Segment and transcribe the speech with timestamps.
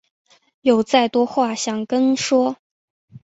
[0.61, 2.57] 有再多话想跟说